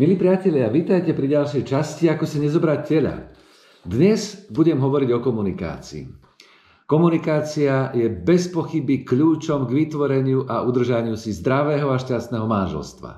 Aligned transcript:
Milí 0.00 0.16
priatelia, 0.16 0.72
vítajte 0.72 1.12
pri 1.12 1.28
ďalšej 1.28 1.60
časti 1.60 2.08
Ako 2.08 2.24
si 2.24 2.40
nezobrať 2.40 2.80
tela. 2.88 3.28
Dnes 3.84 4.48
budem 4.48 4.80
hovoriť 4.80 5.12
o 5.12 5.20
komunikácii. 5.20 6.08
Komunikácia 6.88 7.92
je 7.92 8.08
bez 8.08 8.48
pochyby 8.48 9.04
kľúčom 9.04 9.68
k 9.68 9.76
vytvoreniu 9.76 10.48
a 10.48 10.64
udržaniu 10.64 11.20
si 11.20 11.36
zdravého 11.36 11.92
a 11.92 12.00
šťastného 12.00 12.48
manželstva. 12.48 13.12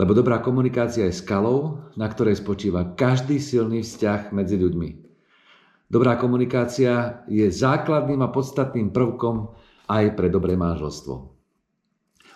Lebo 0.00 0.16
dobrá 0.16 0.40
komunikácia 0.40 1.04
je 1.04 1.20
skalou, 1.20 1.84
na 2.00 2.08
ktorej 2.08 2.40
spočíva 2.40 2.96
každý 2.96 3.36
silný 3.36 3.84
vzťah 3.84 4.32
medzi 4.32 4.56
ľuďmi. 4.56 4.88
Dobrá 5.92 6.16
komunikácia 6.16 7.28
je 7.28 7.44
základným 7.52 8.24
a 8.24 8.32
podstatným 8.32 8.88
prvkom 8.88 9.52
aj 9.92 10.16
pre 10.16 10.32
dobré 10.32 10.56
manželstvo. 10.56 11.28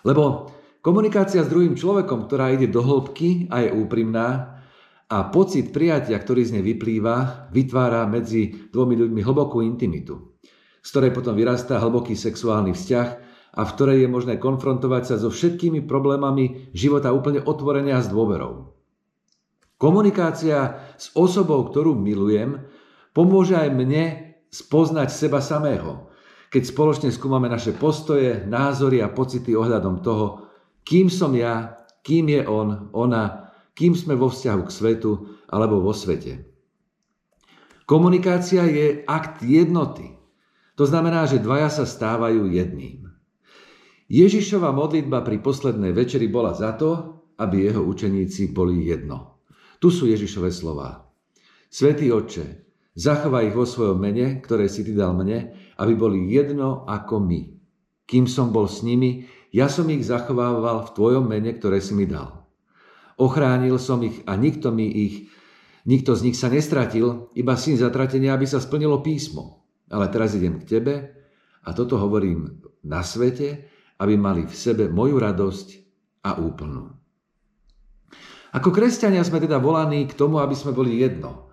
Lebo 0.05 0.53
Komunikácia 0.87 1.43
s 1.43 1.51
druhým 1.51 1.75
človekom, 1.75 2.31
ktorá 2.31 2.47
ide 2.55 2.71
do 2.71 2.79
hĺbky 2.79 3.51
a 3.51 3.67
je 3.67 3.75
úprimná 3.75 4.55
a 5.11 5.27
pocit 5.27 5.75
prijatia, 5.75 6.15
ktorý 6.15 6.47
z 6.47 6.55
nej 6.55 6.63
vyplýva, 6.63 7.51
vytvára 7.51 8.07
medzi 8.07 8.71
dvomi 8.71 8.95
ľuďmi 8.95 9.19
hlbokú 9.19 9.59
intimitu, 9.67 10.39
z 10.79 10.87
ktorej 10.87 11.11
potom 11.11 11.35
vyrastá 11.35 11.83
hlboký 11.83 12.15
sexuálny 12.15 12.71
vzťah 12.71 13.07
a 13.59 13.61
v 13.67 13.73
ktorej 13.75 14.07
je 14.07 14.07
možné 14.07 14.39
konfrontovať 14.39 15.03
sa 15.11 15.15
so 15.19 15.27
všetkými 15.27 15.83
problémami 15.83 16.71
života 16.71 17.11
úplne 17.11 17.43
otvorene 17.43 17.91
a 17.91 17.99
s 17.99 18.07
dôverou. 18.07 18.71
Komunikácia 19.75 20.87
s 20.95 21.11
osobou, 21.19 21.67
ktorú 21.67 21.99
milujem, 21.99 22.63
pomôže 23.11 23.59
aj 23.59 23.75
mne 23.75 24.03
spoznať 24.55 25.11
seba 25.11 25.43
samého, 25.43 26.07
keď 26.47 26.63
spoločne 26.63 27.11
skúmame 27.11 27.51
naše 27.51 27.75
postoje, 27.75 28.47
názory 28.47 29.03
a 29.03 29.11
pocity 29.11 29.51
ohľadom 29.51 29.99
toho, 29.99 30.46
kým 30.87 31.11
som 31.11 31.35
ja, 31.35 31.83
kým 31.99 32.31
je 32.31 32.47
on, 32.47 32.87
ona, 32.95 33.51
kým 33.75 33.91
sme 33.91 34.15
vo 34.15 34.31
vzťahu 34.31 34.61
k 34.63 34.71
svetu 34.71 35.11
alebo 35.51 35.83
vo 35.83 35.91
svete. 35.91 36.47
Komunikácia 37.83 38.63
je 38.63 39.03
akt 39.03 39.43
jednoty. 39.43 40.15
To 40.79 40.87
znamená, 40.87 41.27
že 41.27 41.43
dvaja 41.43 41.67
sa 41.67 41.83
stávajú 41.83 42.47
jedným. 42.47 43.07
Ježišova 44.07 44.71
modlitba 44.71 45.19
pri 45.27 45.43
poslednej 45.43 45.91
večeri 45.91 46.31
bola 46.31 46.55
za 46.55 46.71
to, 46.79 47.19
aby 47.35 47.67
jeho 47.67 47.83
učeníci 47.83 48.55
boli 48.55 48.87
jedno. 48.87 49.43
Tu 49.83 49.91
sú 49.91 50.07
Ježišové 50.07 50.49
slová. 50.49 51.11
Svetý 51.67 52.09
Otče, 52.09 52.63
zachovaj 52.95 53.51
ich 53.51 53.55
vo 53.55 53.67
svojom 53.67 53.99
mene, 53.99 54.39
ktoré 54.39 54.71
si 54.71 54.87
ty 54.87 54.95
dal 54.95 55.11
mne, 55.13 55.53
aby 55.75 55.93
boli 55.93 56.31
jedno 56.31 56.87
ako 56.87 57.19
my. 57.19 57.41
Kým 58.07 58.25
som 58.25 58.55
bol 58.55 58.71
s 58.71 58.81
nimi, 58.87 59.27
ja 59.57 59.65
som 59.73 59.89
ich 59.89 60.05
zachovával 60.05 60.85
v 60.85 60.93
tvojom 60.93 61.25
mene, 61.25 61.57
ktoré 61.57 61.81
si 61.81 61.97
mi 61.97 62.05
dal. 62.05 62.45
Ochránil 63.17 63.81
som 63.81 64.05
ich 64.05 64.21
a 64.29 64.37
nikto 64.37 64.69
mi 64.69 64.85
ich, 64.85 65.33
nikto 65.89 66.13
z 66.13 66.29
nich 66.29 66.37
sa 66.37 66.53
nestratil, 66.53 67.33
iba 67.33 67.57
syn 67.57 67.81
zatratenia, 67.81 68.37
aby 68.37 68.45
sa 68.45 68.61
splnilo 68.61 69.01
písmo. 69.01 69.65
Ale 69.89 70.13
teraz 70.13 70.37
idem 70.37 70.61
k 70.61 70.77
tebe 70.77 70.93
a 71.65 71.73
toto 71.73 71.97
hovorím 71.97 72.61
na 72.85 73.01
svete, 73.01 73.65
aby 73.97 74.13
mali 74.13 74.45
v 74.45 74.53
sebe 74.53 74.93
moju 74.93 75.17
radosť 75.17 75.67
a 76.29 76.37
úplnú. 76.37 76.93
Ako 78.53 78.69
kresťania 78.69 79.25
sme 79.25 79.41
teda 79.41 79.57
volaní 79.57 80.05
k 80.05 80.13
tomu, 80.13 80.37
aby 80.37 80.53
sme 80.53 80.77
boli 80.77 81.01
jedno. 81.01 81.49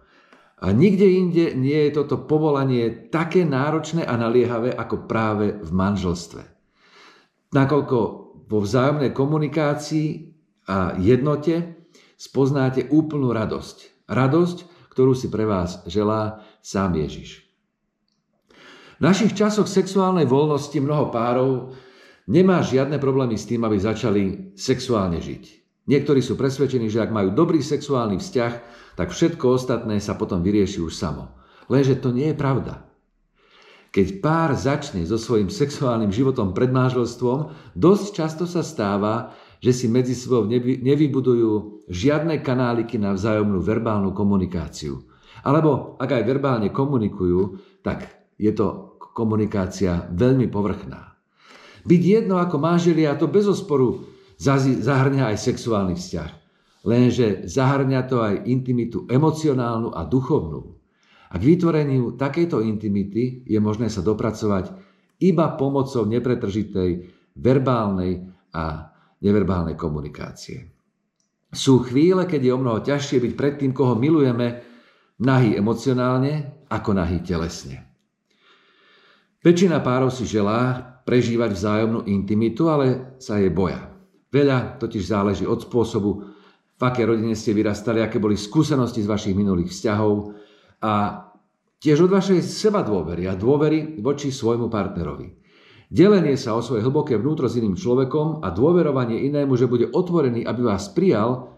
A 0.60 0.76
nikde 0.76 1.08
inde 1.08 1.56
nie 1.56 1.88
je 1.88 2.04
toto 2.04 2.20
povolanie 2.28 3.08
také 3.08 3.48
náročné 3.48 4.04
a 4.04 4.14
naliehavé 4.20 4.76
ako 4.76 5.08
práve 5.08 5.56
v 5.56 5.70
manželstve 5.72 6.53
nakoľko 7.54 7.98
vo 8.50 8.58
vzájomnej 8.60 9.14
komunikácii 9.14 10.08
a 10.68 10.98
jednote 10.98 11.86
spoznáte 12.18 12.90
úplnú 12.90 13.30
radosť. 13.30 14.06
Radosť, 14.10 14.58
ktorú 14.92 15.14
si 15.16 15.32
pre 15.32 15.48
vás 15.48 15.80
želá 15.88 16.44
sám 16.60 16.98
Ježiš. 16.98 17.46
V 18.98 19.02
našich 19.02 19.34
časoch 19.34 19.66
sexuálnej 19.66 20.26
voľnosti 20.28 20.78
mnoho 20.78 21.10
párov 21.10 21.74
nemá 22.30 22.62
žiadne 22.62 22.96
problémy 23.02 23.34
s 23.34 23.48
tým, 23.48 23.66
aby 23.66 23.76
začali 23.78 24.22
sexuálne 24.54 25.18
žiť. 25.18 25.64
Niektorí 25.84 26.24
sú 26.24 26.38
presvedčení, 26.38 26.88
že 26.88 27.02
ak 27.04 27.12
majú 27.12 27.34
dobrý 27.34 27.60
sexuálny 27.60 28.16
vzťah, 28.16 28.52
tak 28.96 29.12
všetko 29.12 29.44
ostatné 29.52 30.00
sa 30.00 30.16
potom 30.16 30.40
vyrieši 30.40 30.80
už 30.80 30.94
samo. 30.96 31.36
Lenže 31.68 32.00
to 32.00 32.14
nie 32.14 32.32
je 32.32 32.36
pravda. 32.38 32.86
Keď 33.94 34.18
pár 34.18 34.58
začne 34.58 35.06
so 35.06 35.14
svojím 35.14 35.54
sexuálnym 35.54 36.10
životom 36.10 36.50
pred 36.50 36.74
manželstvom, 36.74 37.54
dosť 37.78 38.06
často 38.10 38.42
sa 38.42 38.66
stáva, 38.66 39.30
že 39.62 39.70
si 39.70 39.86
medzi 39.86 40.18
sebou 40.18 40.50
nevybudujú 40.50 41.86
žiadne 41.86 42.42
kanáliky 42.42 42.98
na 42.98 43.14
vzájomnú 43.14 43.62
verbálnu 43.62 44.10
komunikáciu. 44.10 44.98
Alebo 45.46 45.94
ak 46.02 46.10
aj 46.10 46.22
verbálne 46.26 46.68
komunikujú, 46.74 47.62
tak 47.86 48.10
je 48.34 48.50
to 48.50 48.98
komunikácia 49.14 50.10
veľmi 50.10 50.50
povrchná. 50.50 51.14
Byť 51.86 52.02
jedno 52.02 52.42
ako 52.42 52.58
manželia 52.58 53.14
to 53.14 53.30
bez 53.30 53.46
osporu 53.46 54.10
zahrňa 54.42 55.30
aj 55.30 55.36
sexuálny 55.38 55.94
vzťah. 55.94 56.30
Lenže 56.82 57.46
zahrňa 57.46 58.00
to 58.10 58.26
aj 58.26 58.42
intimitu 58.50 59.06
emocionálnu 59.06 59.94
a 59.94 60.02
duchovnú. 60.02 60.73
A 61.34 61.36
k 61.36 61.42
vytvoreniu 61.42 62.14
takejto 62.14 62.62
intimity 62.62 63.42
je 63.42 63.58
možné 63.58 63.90
sa 63.90 64.06
dopracovať 64.06 64.70
iba 65.18 65.58
pomocou 65.58 66.06
nepretržitej 66.06 66.90
verbálnej 67.34 68.22
a 68.54 68.94
neverbálnej 69.18 69.74
komunikácie. 69.74 70.70
Sú 71.50 71.82
chvíle, 71.82 72.26
keď 72.30 72.40
je 72.46 72.52
o 72.54 72.62
mnoho 72.62 72.78
ťažšie 72.86 73.18
byť 73.18 73.32
pred 73.34 73.54
tým, 73.58 73.74
koho 73.74 73.98
milujeme, 73.98 74.62
nahý 75.22 75.58
emocionálne 75.58 76.66
ako 76.70 76.90
nahý 76.94 77.22
telesne. 77.22 77.82
Väčšina 79.42 79.82
párov 79.82 80.14
si 80.14 80.26
želá 80.26 80.82
prežívať 81.04 81.50
vzájomnú 81.52 82.00
intimitu, 82.08 82.70
ale 82.70 83.18
sa 83.20 83.38
jej 83.38 83.50
boja. 83.50 83.90
Veľa 84.30 84.80
totiž 84.82 85.02
záleží 85.04 85.44
od 85.46 85.62
spôsobu, 85.62 86.10
v 86.74 86.82
aké 86.82 87.06
rodine 87.06 87.38
ste 87.38 87.54
vyrastali, 87.54 88.02
aké 88.02 88.18
boli 88.18 88.34
skúsenosti 88.34 89.04
z 89.04 89.10
vašich 89.10 89.36
minulých 89.36 89.70
vzťahov, 89.70 90.34
a 90.84 90.92
tiež 91.80 92.04
od 92.04 92.12
vašej 92.12 92.44
seba 92.44 92.84
dôvery 92.84 93.24
a 93.24 93.32
dôvery 93.32 93.96
voči 94.04 94.28
svojmu 94.28 94.68
partnerovi. 94.68 95.32
Delenie 95.88 96.36
sa 96.36 96.52
o 96.52 96.64
svoje 96.64 96.84
hlboké 96.84 97.16
vnútro 97.16 97.48
s 97.48 97.56
iným 97.56 97.76
človekom 97.76 98.44
a 98.44 98.52
dôverovanie 98.52 99.24
inému, 99.30 99.56
že 99.56 99.70
bude 99.70 99.88
otvorený, 99.88 100.44
aby 100.44 100.60
vás 100.60 100.92
prijal, 100.92 101.56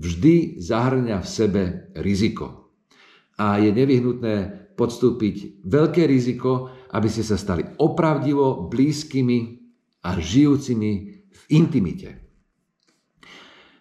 vždy 0.00 0.58
zahrňa 0.58 1.22
v 1.22 1.28
sebe 1.28 1.62
riziko. 1.98 2.72
A 3.38 3.60
je 3.62 3.70
nevyhnutné 3.70 4.34
podstúpiť 4.74 5.66
veľké 5.68 6.08
riziko, 6.08 6.72
aby 6.90 7.06
ste 7.06 7.20
sa 7.20 7.36
stali 7.36 7.62
opravdivo 7.78 8.66
blízkymi 8.72 9.38
a 10.08 10.16
žijúcimi 10.16 10.92
v 11.20 11.42
intimite. 11.52 12.29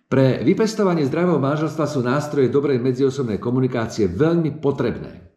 Pre 0.10 0.42
vypestovanie 0.42 1.06
zdravého 1.06 1.38
manželstva 1.38 1.86
sú 1.86 2.02
nástroje 2.02 2.50
dobrej 2.50 2.82
medziosobnej 2.82 3.38
komunikácie 3.38 4.10
veľmi 4.10 4.58
potrebné. 4.58 5.30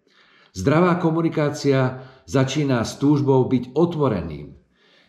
Zdravá 0.56 0.96
komunikácia 0.96 2.00
začína 2.24 2.80
s 2.80 2.96
túžbou 2.96 3.44
byť 3.52 3.76
otvoreným, 3.76 4.56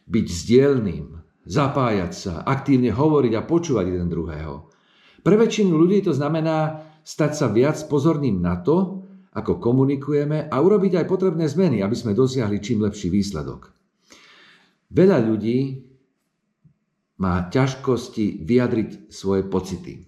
byť 0.04 0.26
zdielným, 0.28 1.16
zapájať 1.48 2.12
sa, 2.12 2.34
aktívne 2.44 2.92
hovoriť 2.92 3.34
a 3.40 3.48
počúvať 3.48 3.86
jeden 3.88 4.12
druhého. 4.12 4.68
Pre 5.24 5.36
väčšinu 5.40 5.72
ľudí 5.80 6.04
to 6.04 6.12
znamená 6.12 6.84
stať 7.08 7.32
sa 7.32 7.48
viac 7.48 7.80
pozorným 7.88 8.44
na 8.44 8.60
to, 8.60 9.08
ako 9.32 9.64
komunikujeme 9.64 10.52
a 10.52 10.56
urobiť 10.60 11.00
aj 11.00 11.06
potrebné 11.08 11.48
zmeny, 11.48 11.80
aby 11.80 11.96
sme 11.96 12.12
dosiahli 12.12 12.60
čím 12.60 12.84
lepší 12.84 13.08
výsledok. 13.08 13.72
Veľa 14.92 15.24
ľudí 15.24 15.88
má 17.22 17.50
ťažkosti 17.50 18.42
vyjadriť 18.42 19.14
svoje 19.14 19.46
pocity. 19.46 20.08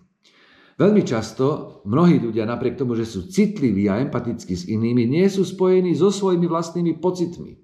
Veľmi 0.75 1.07
často 1.07 1.79
mnohí 1.87 2.19
ľudia 2.19 2.43
napriek 2.43 2.75
tomu, 2.75 2.99
že 2.99 3.07
sú 3.07 3.31
citliví 3.31 3.87
a 3.87 4.03
empatickí 4.03 4.53
s 4.55 4.67
inými, 4.67 5.07
nie 5.07 5.23
sú 5.31 5.47
spojení 5.47 5.95
so 5.95 6.11
svojimi 6.11 6.51
vlastnými 6.51 6.99
pocitmi. 6.99 7.55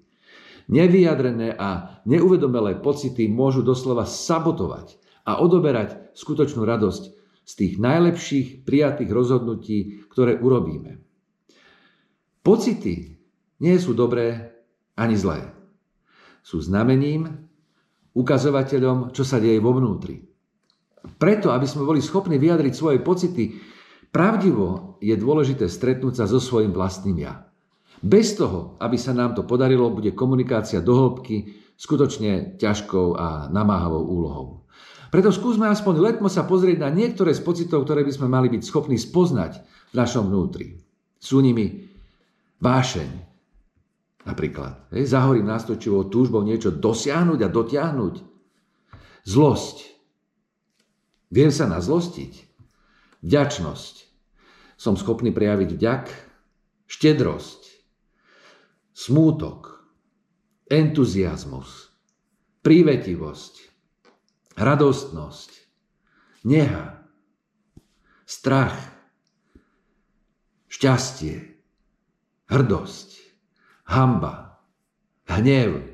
Nevyjadrené 0.72 1.52
a 1.52 2.00
neuvedomelé 2.08 2.80
pocity 2.80 3.28
môžu 3.28 3.60
doslova 3.60 4.08
sabotovať 4.08 4.96
a 5.28 5.44
odoberať 5.44 6.16
skutočnú 6.16 6.64
radosť 6.64 7.02
z 7.44 7.52
tých 7.52 7.72
najlepších 7.76 8.46
prijatých 8.64 9.10
rozhodnutí, 9.12 10.08
ktoré 10.08 10.38
urobíme. 10.40 11.02
Pocity 12.40 13.18
nie 13.60 13.76
sú 13.76 13.92
dobré 13.92 14.56
ani 14.96 15.20
zlé. 15.20 15.52
Sú 16.40 16.64
znamením, 16.64 17.51
ukazovateľom, 18.12 19.10
čo 19.16 19.24
sa 19.24 19.40
deje 19.40 19.58
vo 19.58 19.72
vnútri. 19.76 20.20
Preto, 21.18 21.50
aby 21.50 21.66
sme 21.66 21.88
boli 21.88 21.98
schopní 21.98 22.38
vyjadriť 22.38 22.72
svoje 22.74 22.98
pocity, 23.02 23.58
pravdivo 24.12 24.98
je 25.02 25.14
dôležité 25.18 25.66
stretnúť 25.66 26.22
sa 26.22 26.24
so 26.30 26.38
svojím 26.38 26.70
vlastným 26.70 27.18
ja. 27.18 27.48
Bez 28.02 28.34
toho, 28.34 28.78
aby 28.82 28.98
sa 28.98 29.14
nám 29.14 29.34
to 29.38 29.46
podarilo, 29.46 29.94
bude 29.94 30.14
komunikácia 30.14 30.82
do 30.82 30.94
hĺbky 30.94 31.54
skutočne 31.78 32.58
ťažkou 32.58 33.14
a 33.14 33.50
namáhavou 33.50 34.02
úlohou. 34.06 34.46
Preto 35.12 35.28
skúsme 35.28 35.68
aspoň 35.68 35.94
letmo 36.00 36.28
sa 36.32 36.48
pozrieť 36.48 36.82
na 36.82 36.90
niektoré 36.90 37.36
z 37.36 37.44
pocitov, 37.44 37.84
ktoré 37.84 38.00
by 38.02 38.12
sme 38.16 38.32
mali 38.32 38.48
byť 38.48 38.62
schopní 38.64 38.96
spoznať 38.96 39.60
v 39.92 39.94
našom 39.94 40.30
vnútri. 40.30 40.80
Sú 41.20 41.44
nimi 41.44 41.90
vášeň, 42.58 43.31
napríklad. 44.22 44.88
Hej, 44.94 45.12
zahorím 45.12 45.50
nástočivou 45.50 46.06
túžbou 46.06 46.42
niečo 46.46 46.70
dosiahnuť 46.70 47.40
a 47.42 47.48
dotiahnuť. 47.50 48.14
Zlosť. 49.26 49.76
Viem 51.32 51.50
sa 51.50 51.66
nazlostiť. 51.70 52.32
Vďačnosť. 53.22 53.94
Som 54.78 54.98
schopný 54.98 55.30
prejaviť 55.30 55.70
vďak, 55.78 56.04
štedrosť, 56.90 57.62
smútok, 58.92 59.78
entuziasmus, 60.66 61.94
prívetivosť, 62.66 63.54
radostnosť, 64.58 65.50
neha, 66.50 67.06
strach, 68.26 68.76
šťastie, 70.66 71.62
hrdosť, 72.50 73.31
hamba, 73.92 74.56
hnev, 75.28 75.84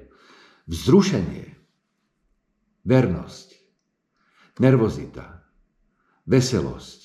vzrušenie, 0.71 1.59
vernosť, 2.87 3.49
nervozita, 4.63 5.27
veselosť, 6.31 7.01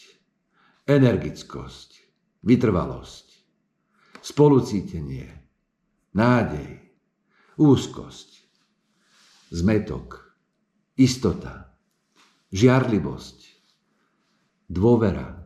energickosť, 0.86 1.90
vytrvalosť, 2.46 3.26
spolucítenie, 4.22 5.28
nádej, 6.14 6.78
úzkosť, 7.58 8.30
zmetok, 9.50 10.38
istota, 10.94 11.74
žiarlivosť, 12.54 13.40
dôvera, 14.70 15.42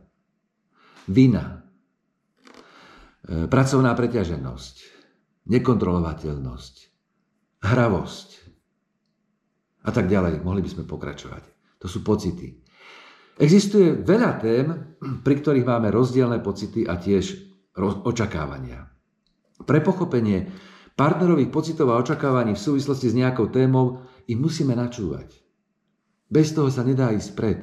vina, 1.07 1.63
e, 3.23 3.47
pracovná 3.47 3.95
preťaženosť, 3.95 4.96
nekontrolovateľnosť, 5.47 6.75
hravosť 7.63 8.29
a 9.87 9.89
tak 9.95 10.11
ďalej. 10.11 10.43
Mohli 10.43 10.61
by 10.63 10.69
sme 10.69 10.83
pokračovať. 10.83 11.43
To 11.83 11.87
sú 11.87 12.03
pocity. 12.03 12.59
Existuje 13.37 13.93
veľa 14.01 14.31
tém, 14.41 14.67
pri 15.21 15.35
ktorých 15.37 15.65
máme 15.67 15.93
rozdielne 15.93 16.41
pocity 16.41 16.83
a 16.89 16.97
tiež 16.97 17.37
očakávania. 17.77 18.89
Pre 19.61 19.79
pochopenie 19.85 20.49
partnerových 20.97 21.53
pocitov 21.53 21.93
a 21.93 22.01
očakávaní 22.01 22.57
v 22.57 22.63
súvislosti 22.65 23.13
s 23.13 23.17
nejakou 23.17 23.53
témou 23.53 24.01
ich 24.25 24.37
musíme 24.37 24.73
načúvať. 24.73 25.37
Bez 26.27 26.51
toho 26.51 26.67
sa 26.73 26.81
nedá 26.81 27.13
ísť 27.13 27.31
pred. 27.37 27.59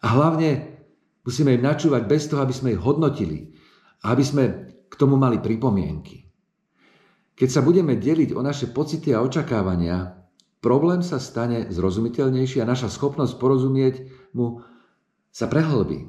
A 0.00 0.06
hlavne 0.14 0.80
musíme 1.26 1.58
im 1.58 1.66
načúvať 1.66 2.06
bez 2.06 2.30
toho, 2.30 2.40
aby 2.46 2.54
sme 2.54 2.72
ich 2.72 2.80
hodnotili 2.80 3.52
a 4.06 4.14
aby 4.14 4.22
sme 4.22 4.44
k 4.86 4.94
tomu 4.94 5.18
mali 5.18 5.42
pripomienky. 5.42 6.25
Keď 7.36 7.48
sa 7.52 7.60
budeme 7.60 8.00
deliť 8.00 8.32
o 8.32 8.40
naše 8.40 8.72
pocity 8.72 9.12
a 9.12 9.20
očakávania, 9.20 10.24
problém 10.64 11.04
sa 11.04 11.20
stane 11.20 11.68
zrozumiteľnejší 11.68 12.64
a 12.64 12.68
naša 12.68 12.88
schopnosť 12.88 13.36
porozumieť 13.36 13.94
mu 14.32 14.64
sa 15.28 15.44
prehlbí. 15.44 16.08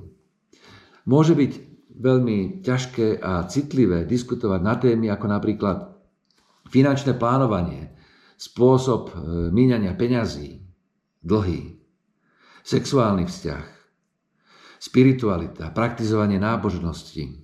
Môže 1.03 1.35
byť 1.35 1.51
veľmi 1.99 2.63
ťažké 2.63 3.19
a 3.19 3.43
citlivé 3.51 4.07
diskutovať 4.07 4.61
na 4.63 4.75
témy 4.79 5.11
ako 5.11 5.25
napríklad 5.27 5.77
finančné 6.71 7.19
plánovanie, 7.19 7.91
spôsob 8.37 9.11
e, 9.11 9.13
míňania 9.49 9.97
peňazí, 9.97 10.61
dlhy, 11.25 11.81
sexuálny 12.61 13.25
vzťah, 13.25 13.65
spiritualita, 14.77 15.73
praktizovanie 15.73 16.37
nábožnosti 16.37 17.43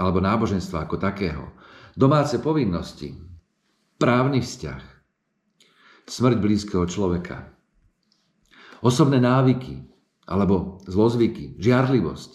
alebo 0.00 0.24
náboženstva 0.24 0.88
ako 0.88 0.96
takého, 0.96 1.52
domáce 1.96 2.38
povinnosti, 2.38 3.16
právny 3.98 4.40
vzťah, 4.40 4.82
smrť 6.06 6.36
blízkeho 6.38 6.84
človeka, 6.88 7.52
osobné 8.82 9.22
návyky 9.22 9.88
alebo 10.26 10.80
zlozvyky, 10.88 11.58
žiarlivosť, 11.58 12.30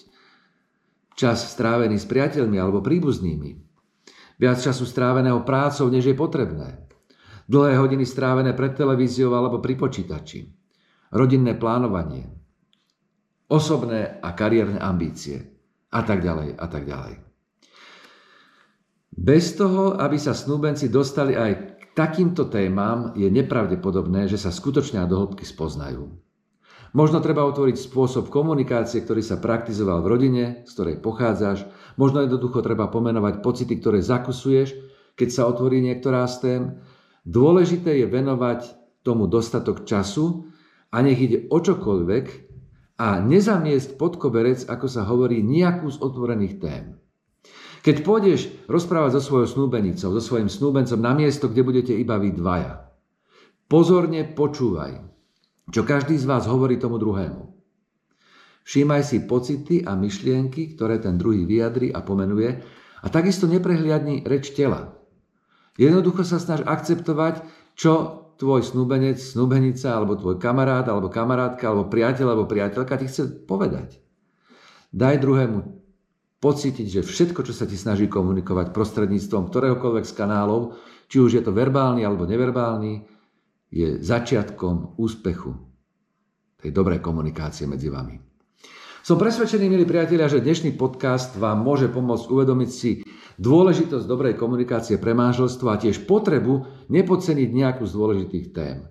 čas 1.18 1.44
strávený 1.52 1.98
s 1.98 2.06
priateľmi 2.06 2.58
alebo 2.60 2.84
príbuznými, 2.84 3.68
Viac 4.38 4.62
času 4.62 4.86
stráveného 4.86 5.42
prácou, 5.42 5.90
než 5.90 6.06
je 6.06 6.14
potrebné. 6.14 6.86
Dlhé 7.50 7.82
hodiny 7.82 8.06
strávené 8.06 8.54
pred 8.54 8.78
televíziou 8.78 9.34
alebo 9.34 9.58
pri 9.58 9.74
počítači. 9.74 10.46
Rodinné 11.10 11.58
plánovanie. 11.58 12.30
Osobné 13.50 14.22
a 14.22 14.30
kariérne 14.38 14.78
ambície. 14.78 15.42
A 15.90 16.06
tak 16.06 16.22
ďalej, 16.22 16.54
a 16.54 16.66
tak 16.70 16.86
ďalej. 16.86 17.27
Bez 19.18 19.58
toho, 19.58 19.98
aby 19.98 20.22
sa 20.22 20.38
snúbenci 20.38 20.94
dostali 20.94 21.34
aj 21.34 21.52
k 21.82 21.84
takýmto 21.98 22.54
témam, 22.54 23.18
je 23.18 23.26
nepravdepodobné, 23.34 24.30
že 24.30 24.38
sa 24.38 24.54
skutočne 24.54 25.02
do 25.10 25.18
hĺbky 25.18 25.42
spoznajú. 25.42 26.06
Možno 26.94 27.18
treba 27.20 27.42
otvoriť 27.50 27.82
spôsob 27.82 28.30
komunikácie, 28.30 29.02
ktorý 29.02 29.26
sa 29.26 29.42
praktizoval 29.42 30.06
v 30.06 30.10
rodine, 30.14 30.44
z 30.70 30.72
ktorej 30.72 31.02
pochádzaš. 31.02 31.66
Možno 31.98 32.22
jednoducho 32.24 32.62
treba 32.62 32.94
pomenovať 32.94 33.42
pocity, 33.42 33.74
ktoré 33.82 34.06
zakusuješ, 34.06 34.78
keď 35.18 35.30
sa 35.34 35.50
otvorí 35.50 35.82
niektorá 35.82 36.24
z 36.30 36.36
tém. 36.38 36.62
Dôležité 37.26 37.98
je 37.98 38.06
venovať 38.06 38.70
tomu 39.02 39.26
dostatok 39.26 39.84
času 39.84 40.46
a 40.94 41.02
nech 41.02 41.18
ide 41.18 41.50
o 41.50 41.58
čokoľvek 41.58 42.26
a 43.02 43.18
nezamiesť 43.18 43.98
pod 43.98 44.22
koberec, 44.22 44.62
ako 44.70 44.86
sa 44.86 45.10
hovorí, 45.10 45.42
nejakú 45.42 45.90
z 45.90 45.98
otvorených 46.06 46.56
tém. 46.62 46.86
Keď 47.88 48.04
pôjdeš 48.04 48.52
rozprávať 48.68 49.16
so 49.16 49.32
svojou 49.32 49.48
snúbenicou, 49.48 50.12
so 50.12 50.20
svojim 50.20 50.52
snúbencom 50.52 51.00
na 51.00 51.16
miesto, 51.16 51.48
kde 51.48 51.64
budete 51.64 51.94
iba 51.96 52.20
vy 52.20 52.36
dvaja, 52.36 52.84
pozorne 53.72 54.28
počúvaj 54.28 55.08
čo 55.68 55.84
každý 55.84 56.16
z 56.16 56.26
vás 56.28 56.48
hovorí 56.48 56.80
tomu 56.80 56.96
druhému. 56.96 57.44
Všímaj 58.68 59.04
si 59.04 59.24
pocity 59.24 59.84
a 59.84 59.96
myšlienky, 59.96 60.76
ktoré 60.76 61.00
ten 61.00 61.16
druhý 61.16 61.48
vyjadri 61.48 61.92
a 61.92 62.04
pomenuje 62.04 62.60
a 63.04 63.08
takisto 63.08 63.48
neprehliadni 63.48 64.28
reč 64.28 64.52
tela. 64.52 64.96
Jednoducho 65.80 66.28
sa 66.28 66.40
snaž 66.40 66.68
akceptovať, 66.68 67.44
čo 67.80 68.24
tvoj 68.40 68.64
snúbenec, 68.66 69.20
snúbenica, 69.20 69.96
alebo 69.96 70.20
tvoj 70.20 70.36
kamarát, 70.42 70.84
alebo 70.90 71.08
kamarátka, 71.08 71.64
alebo 71.70 71.88
priateľ, 71.88 72.28
alebo 72.34 72.50
priateľka 72.50 73.00
ti 73.00 73.08
chce 73.08 73.48
povedať. 73.48 74.00
Daj 74.92 75.16
druhému 75.24 75.87
pocítiť, 76.38 76.88
že 76.88 77.02
všetko, 77.02 77.42
čo 77.42 77.54
sa 77.54 77.66
ti 77.66 77.74
snaží 77.74 78.06
komunikovať 78.06 78.70
prostredníctvom 78.70 79.50
ktoréhokoľvek 79.50 80.06
z 80.06 80.14
kanálov, 80.14 80.78
či 81.10 81.18
už 81.18 81.32
je 81.40 81.44
to 81.44 81.56
verbálny 81.56 82.06
alebo 82.06 82.30
neverbálny, 82.30 83.02
je 83.68 84.00
začiatkom 84.00 84.96
úspechu 85.02 85.52
tej 86.58 86.72
dobrej 86.72 87.04
komunikácie 87.04 87.68
medzi 87.68 87.92
vami. 87.92 88.16
Som 89.08 89.16
presvedčený, 89.16 89.72
milí 89.72 89.88
priatelia, 89.88 90.28
že 90.28 90.44
dnešný 90.44 90.76
podcast 90.76 91.40
vám 91.40 91.64
môže 91.64 91.88
pomôcť 91.88 92.28
uvedomiť 92.28 92.70
si 92.70 92.92
dôležitosť 93.40 94.04
dobrej 94.04 94.36
komunikácie 94.36 95.00
pre 95.00 95.16
manželstvo 95.16 95.68
a 95.72 95.80
tiež 95.80 96.04
potrebu 96.04 96.88
nepodceniť 96.92 97.50
nejakú 97.56 97.88
z 97.88 97.94
dôležitých 97.96 98.48
tém. 98.52 98.84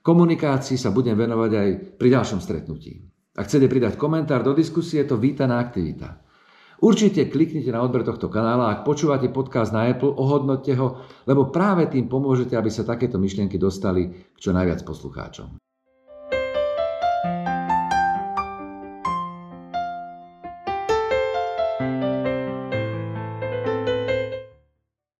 Komunikácii 0.00 0.80
sa 0.80 0.88
budem 0.88 1.12
venovať 1.12 1.50
aj 1.52 1.68
pri 2.00 2.08
ďalšom 2.08 2.40
stretnutí. 2.40 3.04
Ak 3.36 3.52
chcete 3.52 3.68
pridať 3.68 4.00
komentár 4.00 4.40
do 4.40 4.56
diskusie, 4.56 5.04
je 5.04 5.12
to 5.12 5.20
vítaná 5.20 5.60
aktivita. 5.60 6.24
Určite 6.80 7.28
kliknite 7.28 7.68
na 7.68 7.84
odber 7.84 8.00
tohto 8.00 8.32
kanála, 8.32 8.72
ak 8.72 8.88
počúvate 8.88 9.28
podcast 9.28 9.68
na 9.68 9.92
Apple, 9.92 10.16
ohodnoťte 10.16 10.72
ho, 10.80 11.04
lebo 11.28 11.52
práve 11.52 11.84
tým 11.92 12.08
pomôžete, 12.08 12.56
aby 12.56 12.72
sa 12.72 12.88
takéto 12.88 13.20
myšlienky 13.20 13.60
dostali 13.60 14.08
k 14.08 14.38
čo 14.40 14.56
najviac 14.56 14.80
poslucháčom. 14.88 15.60